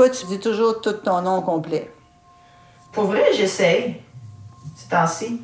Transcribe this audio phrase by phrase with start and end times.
[0.00, 1.90] Toi, tu dis toujours tout ton nom complet.
[2.90, 3.96] Pour vrai, j'essaye.
[4.74, 5.42] C'est temps-ci.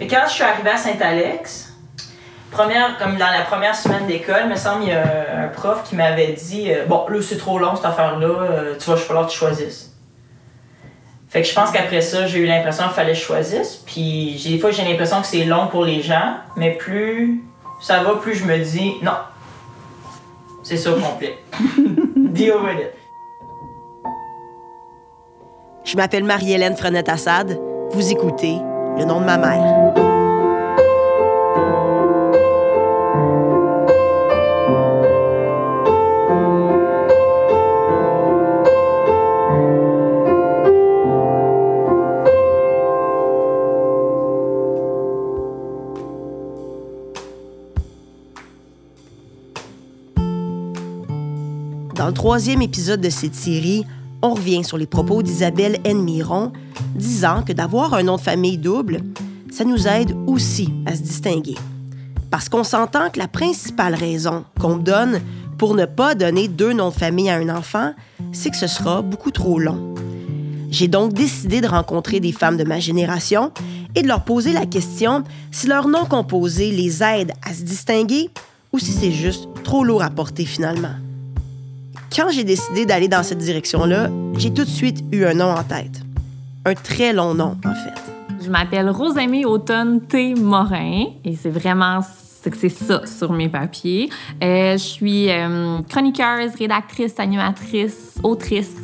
[0.00, 1.72] Mais quand je suis arrivée à Saint-Alex,
[2.50, 5.84] première, comme dans la première semaine d'école, il me semble il y a un prof
[5.84, 9.26] qui m'avait dit euh, Bon, là, c'est trop long cette affaire-là, euh, tu vas falloir
[9.28, 9.92] que tu choisisses.
[11.28, 13.76] Fait que je pense qu'après ça, j'ai eu l'impression qu'il fallait que je choisisse.
[13.86, 17.40] Puis j'ai- des fois, j'ai l'impression que c'est long pour les gens, mais plus
[17.80, 19.12] ça va, plus je me dis Non,
[20.64, 21.38] c'est ça au complet.
[22.16, 22.92] Deal with it.
[25.84, 27.60] Je m'appelle Marie-Hélène Frenette-Assad.
[27.90, 28.56] Vous écoutez
[28.98, 30.13] Le nom de ma mère.
[52.04, 53.86] Dans le troisième épisode de cette série,
[54.20, 56.02] on revient sur les propos d'Isabelle N.
[56.02, 56.52] Miron,
[56.94, 59.00] disant que d'avoir un nom de famille double,
[59.50, 61.54] ça nous aide aussi à se distinguer.
[62.30, 65.22] Parce qu'on s'entend que la principale raison qu'on donne
[65.56, 67.94] pour ne pas donner deux noms de famille à un enfant,
[68.32, 69.94] c'est que ce sera beaucoup trop long.
[70.70, 73.50] J'ai donc décidé de rencontrer des femmes de ma génération
[73.94, 78.28] et de leur poser la question si leur nom composé les aide à se distinguer
[78.74, 80.96] ou si c'est juste trop lourd à porter finalement.
[82.16, 85.64] Quand j'ai décidé d'aller dans cette direction-là, j'ai tout de suite eu un nom en
[85.64, 86.00] tête.
[86.64, 88.00] Un très long nom, en fait.
[88.44, 90.34] Je m'appelle Rosamie Automne T.
[90.36, 92.02] Morin et c'est vraiment
[92.42, 94.10] c'est que c'est ça sur mes papiers.
[94.42, 98.76] Euh, je suis euh, chroniqueuse, rédactrice, animatrice, autrice.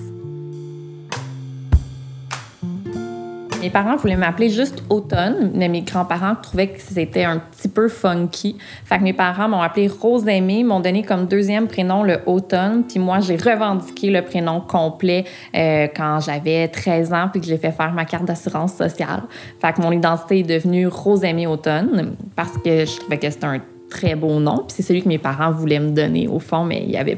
[3.60, 7.88] Mes parents voulaient m'appeler juste Automne, mais mes grands-parents trouvaient que c'était un petit peu
[7.88, 8.56] funky.
[8.86, 12.84] Fait que mes parents m'ont appelé Rose Aimée, m'ont donné comme deuxième prénom le Automne,
[12.88, 15.24] puis moi j'ai revendiqué le prénom complet
[15.54, 19.24] euh, quand j'avais 13 ans puis que j'ai fait faire ma carte d'assurance sociale.
[19.60, 23.44] Fait que mon identité est devenue Rose Aimée Automne parce que je trouvais que c'était
[23.44, 26.64] un très beau nom, puis c'est celui que mes parents voulaient me donner au fond,
[26.64, 27.16] mais ils n'avaient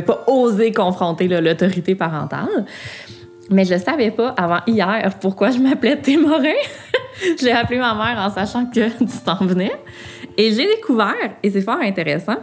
[0.00, 2.64] pas, osé confronter l'autorité parentale.
[3.50, 6.52] Mais je savais pas avant hier pourquoi je m'appelais Témorin.
[7.40, 9.72] J'ai appelé ma mère en sachant que tu t'en venais.
[10.36, 12.38] Et j'ai découvert, et c'est fort intéressant,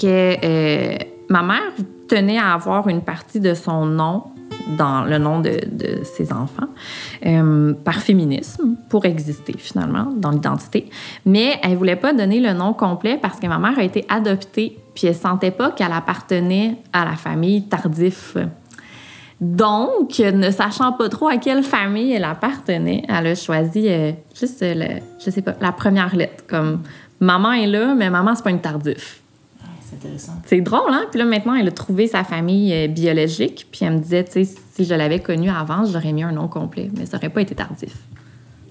[0.00, 0.98] que euh,
[1.28, 1.72] ma mère
[2.08, 4.24] tenait à avoir une partie de son nom
[4.76, 5.60] dans le nom de,
[6.04, 6.68] ses enfants
[7.26, 10.88] euh, par féminisme pour exister finalement dans l'identité.
[11.24, 14.78] Mais elle voulait pas donner le nom complet parce que ma mère a été adoptée
[14.94, 18.36] puis elle sentait pas qu'elle appartenait à la famille Tardif.
[19.44, 24.62] Donc, ne sachant pas trop à quelle famille elle appartenait, elle a choisi euh, juste,
[24.62, 26.44] euh, le, je sais pas, la première lettre.
[26.46, 26.80] Comme
[27.20, 29.20] maman est là, mais maman, c'est pas une tardif.
[29.82, 30.32] C'est intéressant.
[30.46, 31.04] C'est drôle, hein?
[31.10, 33.66] Puis là, maintenant, elle a trouvé sa famille euh, biologique.
[33.70, 36.48] Puis elle me disait, tu sais, si je l'avais connue avant, j'aurais mis un nom
[36.48, 37.94] complet, mais ça aurait pas été tardif.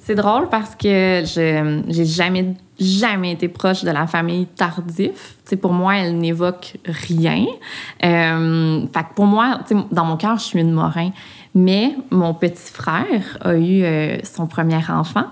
[0.05, 5.11] C'est drôle parce que je j'ai jamais jamais été proche de la famille Tardif.
[5.13, 5.15] Tu
[5.45, 7.45] sais, pour moi, elle n'évoque rien.
[8.03, 9.59] Euh, pour moi,
[9.91, 11.11] dans mon cœur, je suis une Morin.
[11.55, 15.27] Mais mon petit frère a eu euh, son premier enfant.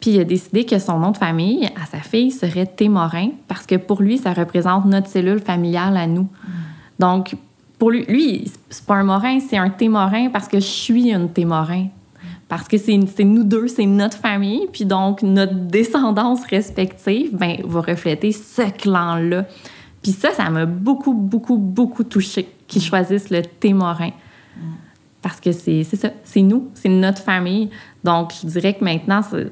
[0.00, 3.66] Puis il a décidé que son nom de famille à sa fille serait Témorin parce
[3.66, 6.28] que pour lui, ça représente notre cellule familiale à nous.
[6.98, 7.36] Donc,
[7.78, 11.30] pour lui, lui c'est pas un Morin, c'est un Témorin parce que je suis une
[11.30, 11.88] Témorin.
[12.48, 17.80] Parce que c'est nous deux, c'est notre famille, puis donc notre descendance respective ben, va
[17.80, 19.46] refléter ce clan-là.
[20.02, 24.10] Puis ça, ça m'a beaucoup, beaucoup, beaucoup touché qu'ils choisissent le Témorin.
[25.22, 27.70] Parce que c'est ça, c'est nous, c'est notre famille.
[28.04, 29.50] Donc, je dirais que maintenant, c'est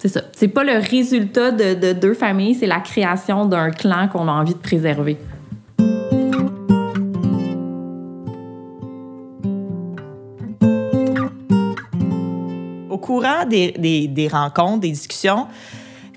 [0.00, 0.22] c'est ça.
[0.32, 4.32] C'est pas le résultat de, de deux familles, c'est la création d'un clan qu'on a
[4.32, 5.18] envie de préserver.
[13.10, 15.46] Courant des, des- des rencontres, des discussions,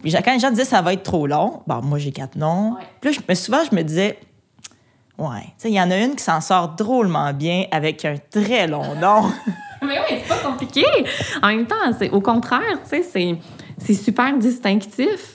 [0.01, 2.75] puis quand les gens disaient ça va être trop long, bon, moi j'ai quatre noms.
[3.01, 4.19] Puis là, je- mais souvent, je me disais,
[5.17, 8.15] ouais, tu sais, il y en a une qui s'en sort drôlement bien avec un
[8.29, 9.31] très long nom.
[9.85, 10.85] Mais oui, c'est pas compliqué.
[11.41, 13.35] En même temps, c'est au contraire, tu sais, c'est,
[13.77, 15.33] c'est super distinctif.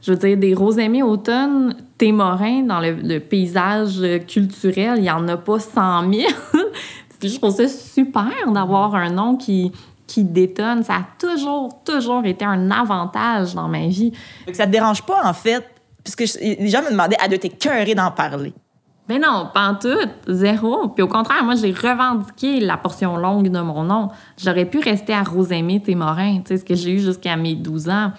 [0.00, 5.28] Je veux dire, des Rosémie Automne, Témorin, dans le, le paysage culturel, il y en
[5.28, 6.28] a pas 100 000.
[7.22, 9.70] je trouve ça super d'avoir un nom qui,
[10.10, 10.82] qui détonne.
[10.82, 14.12] Ça a toujours, toujours été un avantage dans ma vie.
[14.46, 15.64] Que ça te dérange pas, en fait,
[16.02, 18.52] puisque les gens me demandaient, ah, de t'écœurer d'en parler.
[19.08, 19.88] Ben non, pas en tout,
[20.28, 20.88] zéro.
[20.88, 24.08] Puis au contraire, moi, j'ai revendiqué la portion longue de mon nom.
[24.38, 27.88] J'aurais pu rester à Rosémie Témorin, tu sais, ce que j'ai eu jusqu'à mes 12
[27.88, 28.12] ans.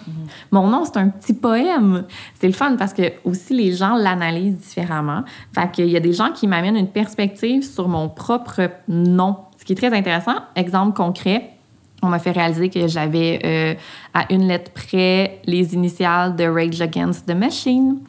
[0.50, 2.04] Mon nom, c'est un petit poème.
[2.38, 5.22] C'est le fun parce que aussi les gens l'analysent différemment.
[5.54, 9.64] Fait qu'il y a des gens qui m'amènent une perspective sur mon propre nom, ce
[9.64, 10.42] qui est très intéressant.
[10.56, 11.51] Exemple concret,
[12.02, 13.74] on m'a fait réaliser que j'avais euh,
[14.12, 18.00] à une lettre près les initiales de Rage Against the Machine,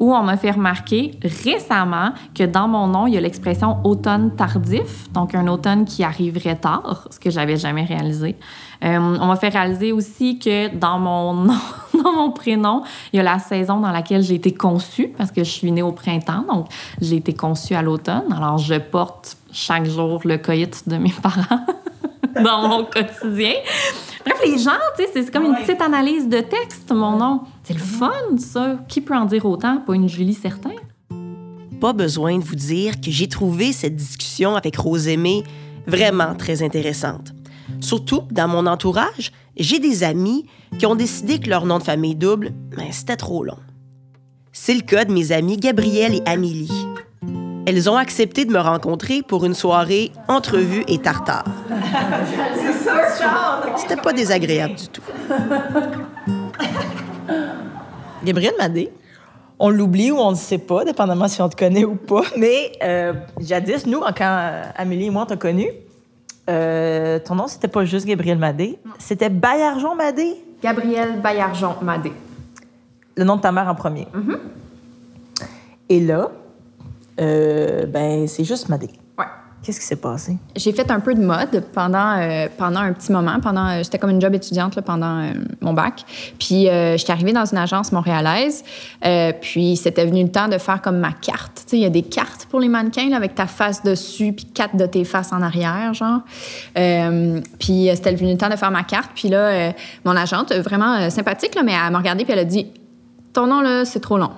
[0.00, 4.34] ou on m'a fait remarquer récemment que dans mon nom, il y a l'expression automne
[4.34, 8.36] tardif, donc un automne qui arriverait tard, ce que j'avais jamais réalisé.
[8.84, 11.60] Euh, on m'a fait réaliser aussi que dans mon nom,
[12.02, 12.82] dans mon prénom,
[13.12, 15.82] il y a la saison dans laquelle j'ai été conçue, parce que je suis née
[15.82, 16.68] au printemps, donc
[17.02, 18.32] j'ai été conçue à l'automne.
[18.34, 21.60] Alors je porte chaque jour le coït de mes parents.
[22.42, 23.54] dans mon quotidien.
[24.24, 27.40] Bref, les gens, tu sais, c'est comme une petite analyse de texte, mon nom.
[27.64, 28.78] C'est le fun, ça.
[28.88, 29.78] Qui peut en dire autant?
[29.78, 30.70] Pas une Julie, certain.
[31.80, 35.42] Pas besoin de vous dire que j'ai trouvé cette discussion avec Rosémée
[35.86, 37.32] vraiment très intéressante.
[37.80, 40.46] Surtout dans mon entourage, j'ai des amis
[40.78, 43.58] qui ont décidé que leur nom de famille double, ben, c'était trop long.
[44.52, 46.70] C'est le cas de mes amis Gabrielle et Amélie.
[47.64, 51.44] Elles ont accepté de me rencontrer pour une soirée entrevue et tartare.
[53.76, 55.02] C'était pas désagréable du tout.
[58.24, 58.92] Gabrielle Madé,
[59.58, 62.22] on l'oublie ou on ne sait pas, dépendamment si on te connaît ou pas.
[62.36, 65.68] Mais euh, jadis, nous, quand euh, Amélie et moi, on t'a connu,
[66.50, 70.34] euh, ton nom, c'était pas juste Gabrielle Madé, c'était Bayarjon Madé?
[70.62, 72.12] Gabrielle Bayarjon Madé.
[73.16, 74.08] Le nom de ta mère en premier.
[75.88, 76.30] Et là,
[77.20, 78.88] euh, ben, c'est juste Madé.
[79.18, 79.26] Ouais.
[79.62, 80.38] Qu'est-ce qui s'est passé?
[80.56, 83.38] J'ai fait un peu de mode pendant, euh, pendant un petit moment.
[83.40, 86.04] Pendant, euh, j'étais comme une job étudiante là, pendant euh, mon bac.
[86.40, 88.64] Puis euh, j'étais arrivée dans une agence montréalaise.
[89.04, 91.62] Euh, puis c'était venu le temps de faire comme ma carte.
[91.64, 94.32] Tu sais, il y a des cartes pour les mannequins là, avec ta face dessus
[94.32, 96.22] puis quatre de tes faces en arrière, genre.
[96.76, 99.12] Euh, puis euh, c'était venu le temps de faire ma carte.
[99.14, 99.72] Puis là, euh,
[100.04, 102.66] mon agente, euh, vraiment euh, sympathique, là, mais elle m'a regardée puis elle a dit
[103.32, 104.32] Ton nom, là, c'est trop long.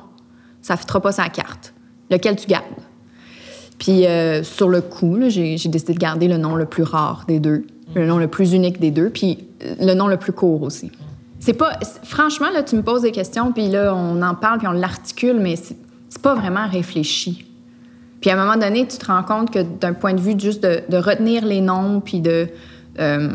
[0.60, 1.73] Ça ne fera pas sa carte.
[2.14, 2.64] Lequel tu gardes?
[3.78, 7.40] Puis euh, sur le coup, j'ai décidé de garder le nom le plus rare des
[7.40, 10.62] deux, le nom le plus unique des deux, puis euh, le nom le plus court
[10.62, 10.92] aussi.
[11.40, 14.68] C'est pas franchement là, tu me poses des questions, puis là on en parle, puis
[14.68, 15.76] on l'articule, mais c'est
[16.14, 17.44] c'est pas vraiment réfléchi.
[18.20, 20.62] Puis à un moment donné, tu te rends compte que d'un point de vue juste
[20.62, 22.46] de, de retenir les noms, puis de
[23.00, 23.28] euh,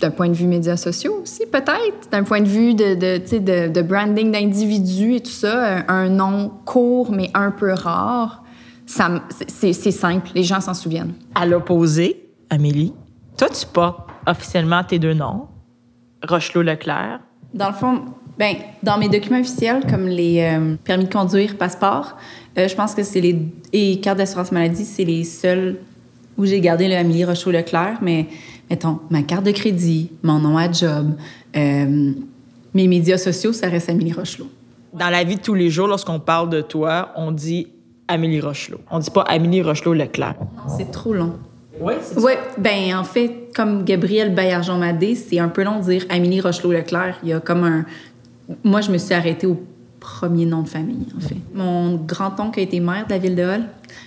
[0.00, 3.28] d'un point de vue médias sociaux aussi, peut-être, d'un point de vue de, de, tu
[3.28, 7.72] sais, de, de branding d'individus et tout ça, un, un nom court mais un peu
[7.72, 8.44] rare,
[8.86, 11.14] c'est c'est simple, les gens s'en souviennent.
[11.34, 12.94] À l'opposé, Amélie,
[13.36, 15.46] toi, tu portes officiellement tes deux noms,
[16.26, 17.20] Rochelot-Leclerc.
[17.54, 18.02] Dans le fond,
[18.38, 22.16] ben, dans mes documents officiels, comme les euh, permis de conduire, passeport,
[22.56, 23.38] euh, je pense que c'est les.
[23.72, 25.76] et carte d'assurance maladie, c'est les seuls
[26.36, 27.98] où j'ai gardé le Amélie Rochaud-Leclerc.
[28.00, 28.26] Mais,
[28.70, 31.12] mettons, ma carte de crédit, mon nom à job,
[31.56, 32.12] euh,
[32.74, 34.48] mes médias sociaux, ça reste Amélie Rochelot.
[34.92, 37.68] Dans la vie de tous les jours, lorsqu'on parle de toi, on dit
[38.08, 38.80] Amélie Rochelot.
[38.90, 40.36] On dit pas Amélie Rochelot-Leclerc.
[40.76, 41.34] C'est trop long.
[41.80, 46.04] Oui, c'est Oui, ben en fait, comme Gabrielle Bayarjon-Madé, c'est un peu long de dire
[46.08, 47.18] Amélie Rochelot-Leclerc.
[47.22, 47.84] Il y a comme un...
[48.64, 49.58] Moi, je me suis arrêtée au
[50.00, 51.36] premier nom de famille, en fait.
[51.54, 53.62] Mon grand-oncle a été maire de la ville de Hall.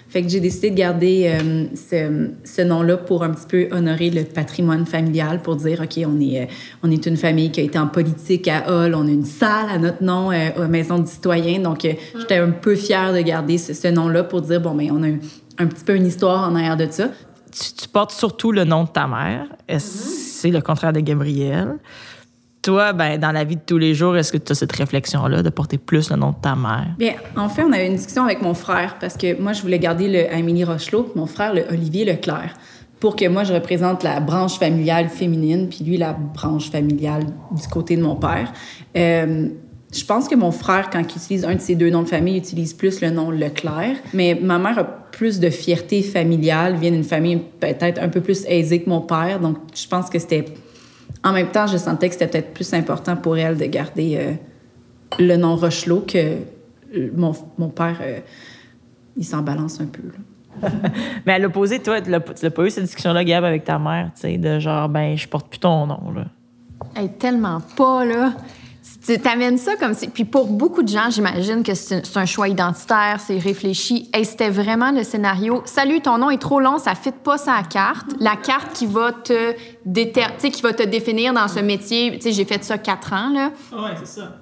[0.10, 4.10] Fait que j'ai décidé de garder euh, ce, ce nom-là pour un petit peu honorer
[4.10, 6.46] le patrimoine familial, pour dire, OK, on est, euh,
[6.84, 9.70] on est une famille qui a été en politique à Hall, on a une salle
[9.70, 11.60] à notre nom, euh, à Maison du citoyen.
[11.62, 14.90] Donc, euh, j'étais un peu fière de garder ce, ce nom-là pour dire, bon, ben
[14.92, 15.18] on a un,
[15.60, 17.08] un petit peu une histoire en arrière de ça.
[17.52, 19.46] tu, tu portes surtout le nom de ta mère.
[19.68, 21.76] Est-ce- C'est le contraire de Gabrielle.
[22.62, 25.42] Toi, ben, dans la vie de tous les jours, est-ce que tu as cette réflexion-là
[25.42, 26.94] de porter plus le nom de ta mère?
[27.00, 29.80] Bien, en fait, on avait une discussion avec mon frère parce que moi, je voulais
[29.80, 32.54] garder le Amélie Rochelot, mon frère, le Olivier Leclerc,
[33.00, 37.68] pour que moi, je représente la branche familiale féminine, puis lui, la branche familiale du
[37.68, 38.54] côté de mon père.
[38.96, 39.48] Euh,
[39.92, 42.36] je pense que mon frère, quand il utilise un de ses deux noms de famille,
[42.36, 43.98] il utilise plus le nom Leclerc.
[44.14, 48.46] Mais ma mère a plus de fierté familiale, vient d'une famille peut-être un peu plus
[48.48, 49.40] aisée que mon père.
[49.40, 50.46] Donc, je pense que c'était.
[51.24, 54.34] En même temps, je sentais que c'était peut-être plus important pour elle de garder euh,
[55.20, 58.20] le nom Rochelot que euh, mon, mon père, euh,
[59.16, 60.02] il s'en balance un peu.
[60.04, 60.70] là.
[61.26, 64.22] Mais à l'opposé, toi, tu l'as pas eu cette discussion-là, Gab, avec ta mère, tu
[64.22, 66.26] sais, de genre, ben, je porte plus ton nom, là.
[66.96, 68.34] Hey, tellement pas, là.
[69.06, 70.08] Tu t'amènes ça comme si.
[70.08, 74.10] Puis pour beaucoup de gens, j'imagine que c'est un choix identitaire, c'est réfléchi.
[74.18, 75.62] Et c'était vraiment le scénario.
[75.66, 78.08] Salut, ton nom est trop long, ça ne fit pas sa carte.
[78.20, 79.54] La carte qui va te
[79.86, 80.22] déter...
[80.22, 82.12] tu sais, qui va te définir dans ce métier.
[82.16, 83.52] Tu sais, j'ai fait ça quatre ans, là.
[83.72, 84.38] Ouais, c'est ça.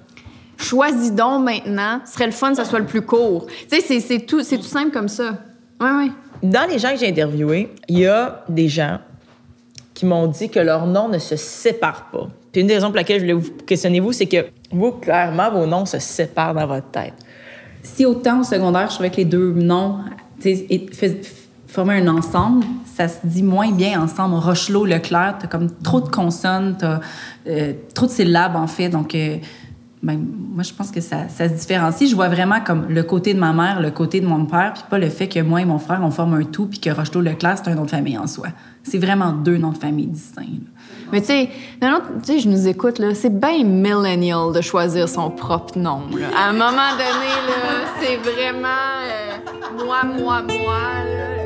[0.56, 2.00] choisis donc maintenant.
[2.06, 3.46] Ce serait le fun que ça soit le plus court.
[3.70, 5.38] Tu sais, c'est- tout, c'est tout simple comme ça.
[5.80, 6.12] Oui, oui.
[6.42, 8.98] Dans les gens que j'ai interviewés, il y a des gens
[9.94, 12.28] qui m'ont dit que leurs noms ne se séparent pas.
[12.52, 15.50] Puis une des raisons pour laquelle je voulais vous questionner vous, c'est que vous, clairement,
[15.50, 17.14] vos noms se séparent dans votre tête.
[17.82, 19.98] Si autant au secondaire, je trouvais que les deux noms
[21.66, 22.64] formaient un ensemble,
[22.96, 24.34] ça se dit moins bien ensemble.
[24.34, 27.00] Rochelot, Leclerc, t'as comme trop de consonnes, t'as
[27.46, 28.88] euh, trop de syllabes, en fait.
[28.88, 29.36] Donc, euh,
[30.02, 30.18] ben,
[30.52, 32.10] moi, je pense que ça, ça se différencie.
[32.10, 34.82] Je vois vraiment comme le côté de ma mère, le côté de mon père, puis
[34.90, 37.20] pas le fait que moi et mon frère, on forme un tout, puis que Rochelot,
[37.20, 38.48] Leclerc, c'est un nom de famille en soi.
[38.82, 40.44] C'est vraiment deux noms de famille distincts.
[41.12, 41.48] Mais tu sais,
[41.82, 43.14] non, tu sais, je nous écoute, là.
[43.14, 46.02] C'est bien millennial de choisir son propre nom.
[46.36, 48.68] À un moment donné, là, c'est vraiment
[49.04, 51.40] euh, moi, moi, moi, là.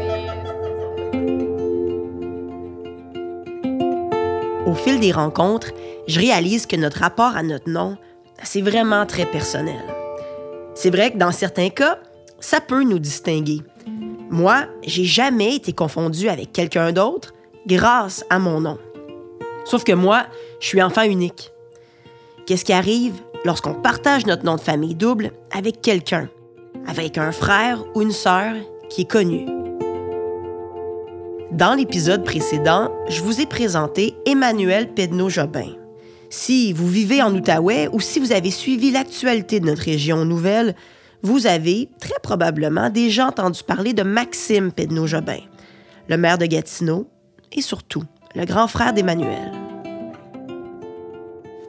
[4.67, 5.73] Au fil des rencontres,
[6.09, 7.97] je réalise que notre rapport à notre nom,
[8.43, 9.83] c'est vraiment très personnel.
[10.75, 11.99] C'est vrai que dans certains cas,
[12.41, 13.63] ça peut nous distinguer.
[14.31, 17.33] Moi, j'ai jamais été confondue avec quelqu'un d'autre
[17.67, 18.79] grâce à mon nom.
[19.65, 20.27] Sauf que moi,
[20.61, 21.51] je suis enfant unique.
[22.47, 26.29] Qu'est-ce qui arrive lorsqu'on partage notre nom de famille double avec quelqu'un,
[26.87, 28.55] avec un frère ou une sœur
[28.91, 29.47] qui est connu?
[31.51, 35.77] Dans l'épisode précédent, je vous ai présenté Emmanuel Pedneau-Jobin.
[36.29, 40.75] Si vous vivez en Outaouais ou si vous avez suivi l'actualité de notre région nouvelle,
[41.23, 45.39] vous avez très probablement déjà entendu parler de Maxime Pedneau-Jobin,
[46.09, 47.09] le maire de Gatineau
[47.53, 48.03] et surtout
[48.35, 49.53] le grand frère d'Emmanuel.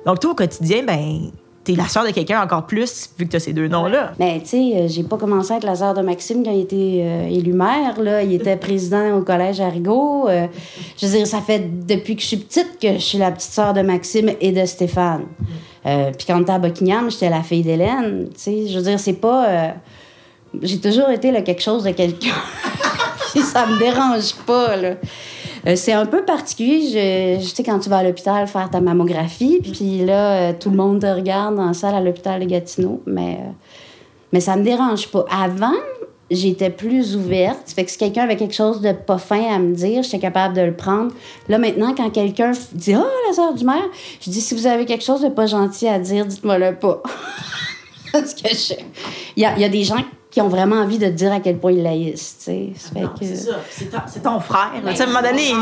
[0.06, 1.32] Donc, toi, au quotidien, ben,
[1.64, 4.14] t'es la sœur de quelqu'un encore plus, vu que t'as ces deux noms-là.
[4.20, 6.62] Mais tu sais, euh, j'ai pas commencé à être la sœur de Maxime quand il
[6.62, 8.00] était euh, élu maire.
[8.00, 8.22] Là.
[8.22, 10.30] Il était président au collège Arrigo.
[10.30, 10.46] Euh,
[10.98, 13.52] je veux dire, ça fait depuis que je suis petite que je suis la petite
[13.52, 15.24] sœur de Maxime et de Stéphane.
[15.88, 18.28] Euh, Puis quand on était à Buckingham, j'étais la fille d'Hélène.
[18.36, 19.48] Tu sais, je veux dire, c'est pas...
[19.50, 19.70] euh,
[20.62, 22.30] J'ai toujours été là, quelque chose de quelqu'un.
[23.32, 24.92] Puis ça me dérange pas, là.
[25.68, 27.40] Euh, c'est un peu particulier.
[27.40, 30.78] Je, sais, quand tu vas à l'hôpital faire ta mammographie, puis là, euh, tout le
[30.78, 33.52] monde te regarde dans la salle à l'hôpital de Gatineau, mais, euh,
[34.32, 35.26] mais ça me dérange pas.
[35.32, 35.74] Avant,
[36.30, 37.72] j'étais plus ouverte.
[37.72, 40.56] Fait que si quelqu'un avait quelque chose de pas fin à me dire, j'étais capable
[40.56, 41.12] de le prendre.
[41.50, 43.90] Là, maintenant, quand quelqu'un dit «Ah, la sœur du maire»,
[44.22, 47.02] je dis «Si vous avez quelque chose de pas gentil à dire, dites-moi-le pas.»
[48.22, 48.74] Parce que je...
[49.36, 51.32] Il y a, il y a des gens qui ont vraiment envie de te dire
[51.32, 52.70] à quel point ils tu sais.
[52.96, 53.60] Non, que- c'est ça.
[53.70, 54.72] C'est ton, c'est ton frère.
[54.84, 55.54] Ben, Tu sais, à un moment donné.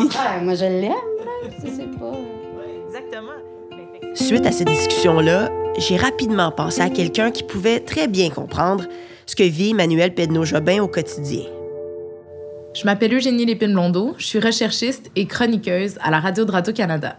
[0.42, 1.50] Moi, je l'aime, là.
[1.62, 2.10] Tu sais, pas...
[2.10, 3.32] Ouais, exactement.
[3.70, 8.86] Ben, Suite à cette discussion-là, j'ai rapidement pensé à quelqu'un qui pouvait très bien comprendre
[9.26, 11.44] ce que vit Emmanuel Pedneau-Jobin au quotidien.
[12.74, 17.18] Je m'appelle Eugénie Lépine-Blondeau, je suis recherchiste et chroniqueuse à la radio de Radio-Canada.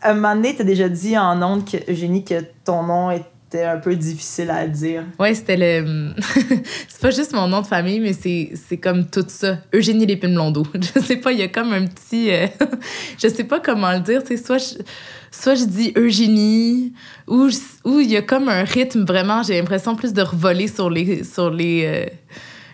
[0.00, 3.10] À un moment donné, t'as déjà dit en ondes, que, Eugénie, que ton nom
[3.48, 5.04] était un peu difficile à dire.
[5.18, 6.12] Ouais, c'était le.
[6.88, 9.58] c'est pas juste mon nom de famille, mais c'est, comme tout ça.
[9.72, 10.66] Eugénie Lépine-Blondeau.
[10.74, 12.30] Je sais pas, il y a comme un petit.
[12.30, 12.46] euh,
[13.18, 14.22] je sais pas comment le dire.
[14.44, 14.82] Soit je,
[15.30, 16.92] soit je dis Eugénie,
[17.28, 17.48] ou
[17.84, 21.22] ou il y a comme un rythme vraiment, j'ai l'impression plus de revoler sur les.
[21.24, 22.06] Sur les euh,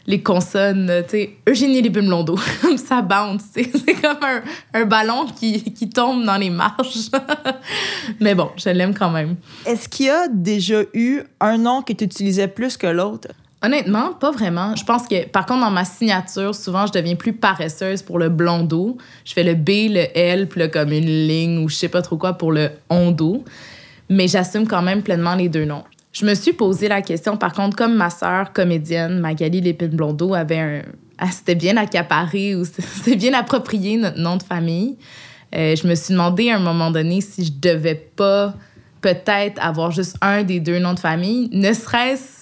[0.07, 1.83] les consonnes, tu sais, Eugénie
[2.63, 4.43] comme ça bounce, c'est comme un,
[4.75, 7.11] un ballon qui, qui tombe dans les marches.
[8.21, 9.37] Mais bon, je l'aime quand même.
[9.67, 13.29] Est-ce qu'il y a déjà eu un nom que tu utilisais plus que l'autre?
[13.65, 14.75] Honnêtement, pas vraiment.
[14.75, 18.29] Je pense que, par contre, dans ma signature, souvent, je deviens plus paresseuse pour le
[18.29, 18.99] blondeau.
[19.25, 22.03] Je fais le B, le L, puis là, comme une ligne ou je sais pas
[22.03, 23.45] trop quoi pour le ondo.
[24.09, 25.85] Mais j'assume quand même pleinement les deux noms.
[26.13, 30.59] Je me suis posé la question, par contre, comme ma sœur comédienne, Magali Lépine-Blondeau, avait
[30.59, 30.83] un...
[31.19, 34.99] Elle s'était bien accaparée ou c'était bien approprié notre nom de famille.
[35.55, 38.55] Euh, je me suis demandé à un moment donné si je devais pas
[39.01, 42.42] peut-être avoir juste un des deux noms de famille, ne serait-ce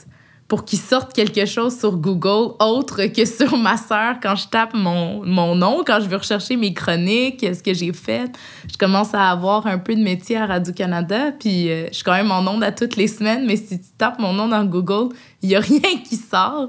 [0.51, 4.75] pour qu'il sorte quelque chose sur Google autre que sur ma sœur quand je tape
[4.75, 8.33] mon, mon nom, quand je veux rechercher mes chroniques, ce que j'ai fait.
[8.69, 12.15] Je commence à avoir un peu de métier à Radio-Canada, puis euh, je suis quand
[12.15, 15.15] même en onde à toutes les semaines, mais si tu tapes mon nom dans Google,
[15.41, 16.69] il n'y a rien qui sort.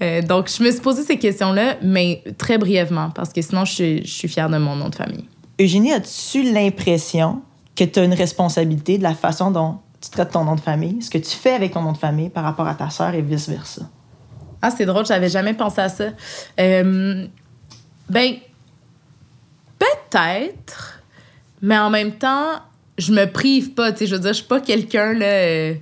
[0.00, 4.00] Euh, donc, je me suis posé ces questions-là, mais très brièvement, parce que sinon, je
[4.02, 5.28] je suis fière de mon nom de famille.
[5.60, 7.42] Eugénie, as-tu l'impression
[7.76, 11.02] que tu as une responsabilité de la façon dont tu traites ton nom de famille,
[11.02, 13.22] ce que tu fais avec ton nom de famille par rapport à ta sœur et
[13.22, 13.82] vice-versa?
[14.62, 16.04] Ah, c'est drôle, j'avais jamais pensé à ça.
[16.58, 17.26] Euh,
[18.08, 18.34] ben,
[19.78, 21.02] peut-être,
[21.62, 22.60] mais en même temps,
[22.98, 23.92] je me prive pas.
[23.92, 25.74] Tu sais, je veux dire, je suis pas quelqu'un là, euh,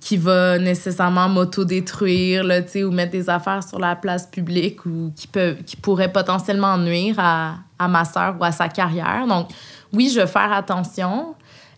[0.00, 5.26] qui va nécessairement m'auto-détruire là, ou mettre des affaires sur la place publique ou qui,
[5.26, 9.26] peut, qui pourrait potentiellement nuire à, à ma sœur ou à sa carrière.
[9.26, 9.48] Donc,
[9.92, 11.34] oui, je vais faire attention.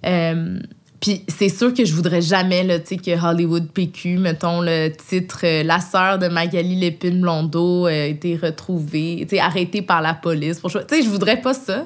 [0.06, 0.58] Euh,
[1.04, 5.62] Puis c'est sûr que je voudrais jamais là, que Hollywood PQ, mettons le titre euh,
[5.62, 10.60] La sœur de Magali Lépine Blondeau a été retrouvée, arrêtée par la police.
[10.60, 10.70] Pour...
[10.70, 11.84] Je voudrais pas ça.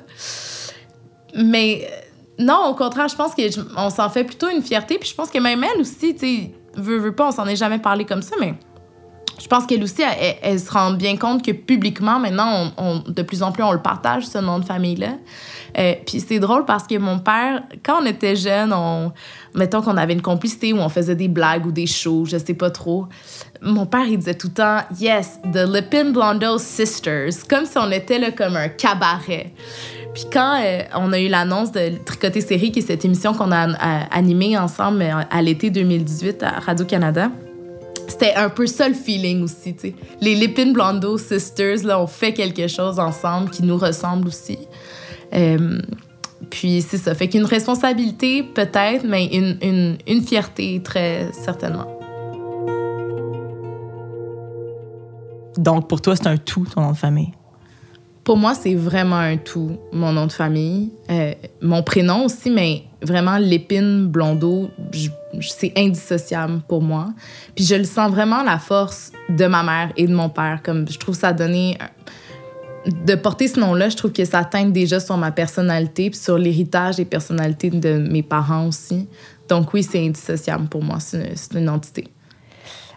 [1.35, 4.99] Mais euh, non, au contraire, je pense qu'on s'en fait plutôt une fierté.
[4.99, 7.57] Puis je pense que même elle aussi, tu sais, veut, veut pas, on s'en est
[7.57, 8.55] jamais parlé comme ça, mais
[9.39, 10.03] je pense qu'elle aussi,
[10.43, 12.73] elle, se rend bien compte que publiquement, maintenant,
[13.07, 15.15] de plus en plus, on le partage, ce nom de famille-là.
[15.79, 19.13] Euh, puis c'est drôle parce que mon père, quand on était jeune, on,
[19.55, 22.55] mettons qu'on avait une complicité où on faisait des blagues ou des shows, je sais
[22.55, 23.07] pas trop.
[23.63, 27.91] Mon père, il disait tout le temps, yes, the Lipin Blondo Sisters, comme si on
[27.91, 29.53] était là comme un cabaret.
[30.15, 33.53] Puis quand euh, on a eu l'annonce de Tricoter Série, qui est cette émission qu'on
[33.53, 33.69] a
[34.11, 37.31] animée ensemble euh, à l'été 2018 à Radio-Canada,
[38.09, 39.95] c'était un peu ça le feeling aussi, tu sais.
[40.21, 44.59] Les Lipin Blondo Sisters, là, ont fait quelque chose ensemble qui nous ressemble aussi.
[45.35, 45.81] Euh,
[46.51, 47.15] puis c'est ça.
[47.15, 51.99] Fait qu'une responsabilité, peut-être, mais une, une, une fierté, très certainement.
[55.57, 57.33] Donc, pour toi, c'est un tout, ton nom de famille?
[58.25, 60.93] Pour moi, c'est vraiment un tout, mon nom de famille.
[61.11, 64.71] Euh, mon prénom aussi, mais vraiment, l'épine blondeau,
[65.41, 67.09] c'est indissociable pour moi.
[67.55, 70.61] Puis je le sens vraiment la force de ma mère et de mon père.
[70.63, 71.79] Comme je trouve ça donné
[72.87, 76.39] de porter ce nom-là, je trouve que ça teinte déjà sur ma personnalité, puis sur
[76.39, 79.09] l'héritage et personnalités de mes parents aussi.
[79.49, 82.09] Donc oui, c'est indissociable pour moi, c'est une, entité.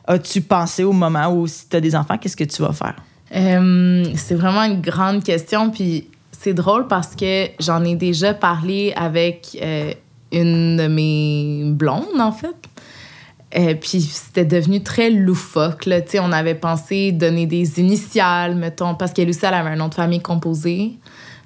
[0.06, 2.96] As-tu pensé au moment où si tu as des enfants, qu'est-ce que tu vas faire?
[3.34, 6.10] Euh, c'est vraiment une grande question, puis
[6.44, 9.94] c'est drôle parce que j'en ai déjà parlé avec euh,
[10.32, 12.56] une de mes blondes, en fait.
[13.56, 15.86] Euh, puis c'était devenu très loufoque.
[15.86, 16.00] Là.
[16.20, 19.94] on avait pensé donner des initiales, mettons, parce qu'elle aussi, elle avait un nom de
[19.94, 20.94] famille composé.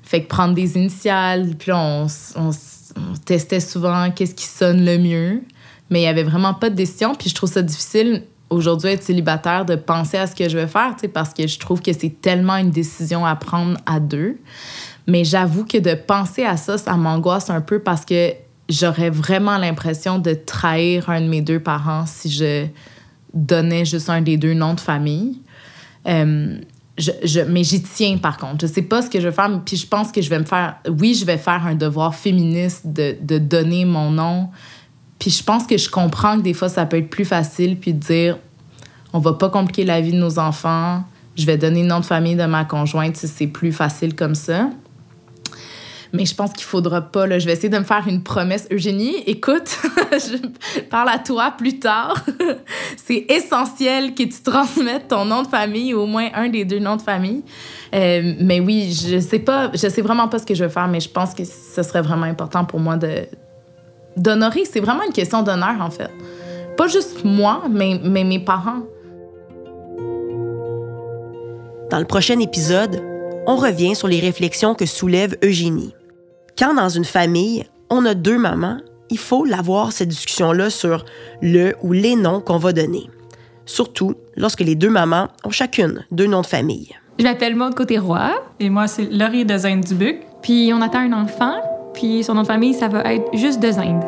[0.02, 2.52] Fait que prendre des initiales, puis on, on,
[3.25, 5.42] testait souvent qu'est-ce qui sonne le mieux.
[5.90, 7.16] Mais il n'y avait vraiment pas de décision.
[7.16, 10.68] Puis je trouve ça difficile aujourd'hui être célibataire de penser à ce que je vais
[10.68, 14.38] faire, parce que je trouve que c'est tellement une décision à prendre à deux.
[15.08, 18.34] Mais j'avoue que de penser à ça, ça m'angoisse un peu parce que
[18.70, 22.66] j'aurais vraiment l'impression de trahir un de mes deux parents si je
[23.34, 25.41] donnais juste un des deux noms de famille.
[26.08, 26.58] Euh,
[26.98, 28.65] je, mais j'y tiens par contre.
[28.65, 30.46] Je sais pas ce que je vais faire, puis je pense que je vais me
[30.46, 30.78] faire.
[30.88, 34.50] Oui, je vais faire un devoir féministe de, de donner mon nom.
[35.19, 37.93] Puis je pense que je comprends que des fois ça peut être plus facile, puis
[37.93, 38.38] de dire
[39.13, 41.04] on va pas compliquer la vie de nos enfants.
[41.38, 44.36] Je vais donner le nom de famille de ma conjointe si c'est plus facile comme
[44.36, 44.69] ça.
[46.15, 47.28] Mais je pense qu'il faudra pas.
[47.28, 47.39] Là.
[47.39, 48.67] Je vais essayer de me faire une promesse.
[48.71, 49.78] Eugénie, écoute,
[50.12, 52.25] je parle à toi plus tard.
[53.06, 56.80] c'est essentiel que tu transmettes ton nom de famille, ou au moins un des deux
[56.80, 57.43] noms de famille.
[57.93, 60.88] Euh, mais oui, je sais pas, je sais vraiment pas ce que je vais faire,
[60.88, 63.28] mais je pense que ce serait vraiment important pour moi de
[64.17, 64.65] d'honorer.
[64.65, 66.10] C'est vraiment une question d'honneur, en fait.
[66.78, 68.84] Pas juste moi, mais, mais mes parents.
[71.89, 73.01] Dans le prochain épisode,
[73.47, 75.93] on revient sur les réflexions que soulève Eugénie.
[76.58, 78.78] Quand dans une famille, on a deux mamans,
[79.10, 81.06] il faut l'avoir cette discussion-là sur
[81.41, 83.10] le ou les noms qu'on va donner.
[83.65, 86.89] Surtout lorsque les deux mamans ont chacune deux noms de famille.
[87.19, 88.34] Je m'appelle Maud Côté-Roi.
[88.60, 90.21] Et moi, c'est Laurie de Zinde-Dubuc.
[90.41, 91.56] Puis on attend un enfant,
[91.95, 94.03] puis son nom de famille, ça va être juste de Zinde.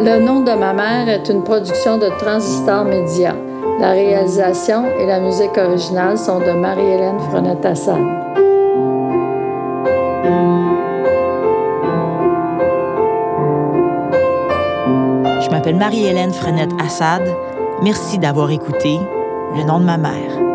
[0.00, 3.34] Le nom de ma mère est une production de Transistor Média.
[3.80, 7.98] La réalisation et la musique originale sont de Marie-Hélène Frenette-Assad.
[15.42, 17.22] Je m'appelle Marie-Hélène Frenette-Assad.
[17.82, 18.98] Merci d'avoir écouté
[19.56, 20.47] Le nom de ma mère.